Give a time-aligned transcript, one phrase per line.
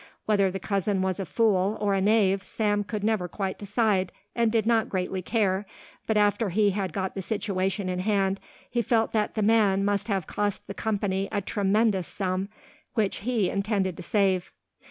[0.25, 4.51] Whether the cousin was a fool or a knave Sam could never quite decide and
[4.51, 5.67] did not greatly care,
[6.07, 10.07] but after he had got the situation in hand he felt that the man must
[10.07, 12.49] have cost the company a tremendous sum,
[12.95, 14.51] which he intended to save.